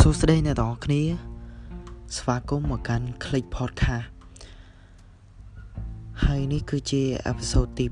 [0.00, 1.02] សួស្តីអ្នកទាំងអស់គ្នា
[2.16, 4.08] ស្វាគមន៍មកកាន់ Click Podcast
[6.24, 7.86] ហើយនេះគឺជាអេពីសូតទី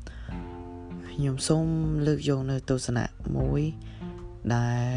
[0.00, 1.66] 5ខ្ញុំសូម
[2.06, 3.06] លើកយកនៅទស្សនៈ
[3.36, 3.62] មួយ
[4.54, 4.90] ដែល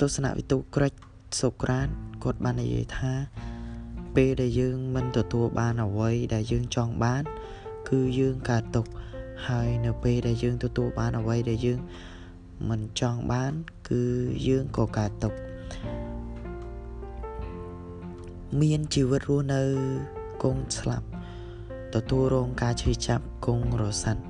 [0.00, 0.92] ទស្សនៈវិទូក្រិច
[1.40, 1.88] សូក្រាត
[2.24, 3.12] គាត់បាននិយាយថា
[4.16, 7.22] ពេលដែលយើងមិនទទួលបានអ្វីដែលយើងចង់បាន
[7.88, 8.86] គឺយើងកើតទុក
[9.48, 11.80] ហើយនៅពេលដែលយើងទទួលបានអ្វីដែលយើង
[12.68, 13.52] មិនចង់បាន
[13.88, 14.02] គឺ
[14.46, 15.34] យើងក៏កើតទុក
[18.60, 19.62] មានជីវិតរស់នៅ
[20.42, 21.06] គង់ស្លាប់
[21.94, 24.24] ទទួលរងការឈឺចាប់គង់រសាត់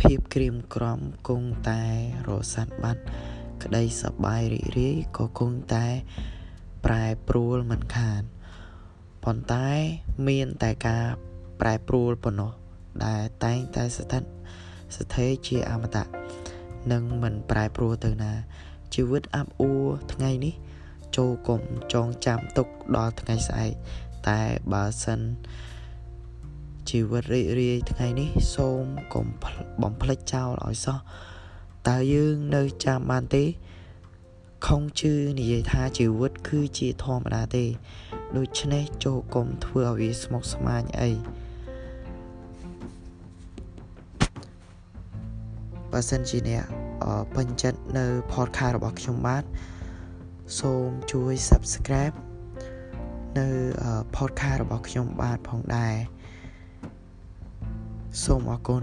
[0.00, 1.82] ភាពក្រៀមក្រំគង់តែ
[2.28, 3.02] រសាត់បាត់
[3.62, 5.86] ក្តីសប្បាយរីករាយក៏គង់តែ
[6.84, 8.22] ប្រែប្រួលមិនខាន
[9.24, 9.68] ប៉ុន្តែ
[10.28, 11.04] មានតែការ
[11.60, 12.52] ប្រែប្រួលប៉ុណ្ណោះ
[13.04, 14.22] ដែលតែងតែស្ថិត
[14.96, 16.15] ស្ថេរជាអមតៈ
[16.92, 18.32] នឹងមិនប្រែប្រួលទៅណា
[18.94, 20.54] ជីវិតអាប់អួរថ្ងៃនេះ
[21.16, 21.60] ចូលកុំ
[21.92, 23.72] ចងចាំទុកដល់ថ្ងៃស្អែក
[24.28, 24.40] តែ
[24.72, 25.20] បើសិន
[26.90, 29.26] ជីវិតរីករាយថ្ងៃនេះ សូមកុំ
[29.82, 30.98] បំភ្លេចចោលឲ្យសោះ
[31.88, 33.44] តើយើងនៅចាំបានទេ
[34.66, 37.64] ខុងជឿនិយាយថាជីវិតគឺជាធម្មតាទេ
[38.36, 41.10] ដូច្នេះចូលកុំធ្វើឲ្យវាស្មុគស្មាញអី
[45.92, 46.85] បើសិនជាអ្នក
[47.34, 49.44] ពេញចិត្តនៅ podcast របស់ខ្ញុំបាទ
[50.60, 52.16] សូមជួយ subscribe
[53.38, 53.48] នៅ
[54.16, 55.94] podcast របស់ខ្ញុំបាទផងដែរ
[58.24, 58.82] សូមអរគុណ